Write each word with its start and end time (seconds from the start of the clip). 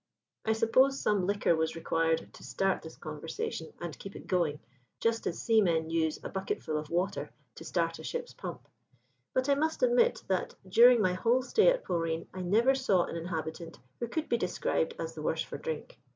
I 0.45 0.53
suppose 0.53 0.99
some 0.99 1.27
liquor 1.27 1.55
was 1.55 1.75
required 1.75 2.33
to 2.33 2.43
start 2.43 2.81
this 2.81 2.95
conversation 2.95 3.71
and 3.79 3.99
keep 3.99 4.15
it 4.15 4.25
going, 4.25 4.59
just 4.99 5.27
as 5.27 5.39
seamen 5.39 5.91
use 5.91 6.17
a 6.23 6.27
bucketful 6.29 6.75
of 6.75 6.89
water 6.89 7.29
to 7.53 7.63
start 7.63 7.99
a 7.99 8.03
ship's 8.03 8.33
pump; 8.33 8.67
but 9.35 9.47
I 9.47 9.53
must 9.53 9.83
admit 9.83 10.23
that 10.27 10.55
during 10.67 11.03
my 11.03 11.13
whole 11.13 11.43
stay 11.43 11.67
at 11.67 11.83
Polreen 11.83 12.25
I 12.33 12.41
never 12.41 12.73
saw 12.73 13.03
an 13.03 13.15
inhabitant 13.15 13.77
who 13.99 14.07
could 14.07 14.27
be 14.27 14.37
described 14.37 14.95
as 14.97 15.13
the 15.13 15.21
worse 15.21 15.43
for 15.43 15.59
drink. 15.59 15.99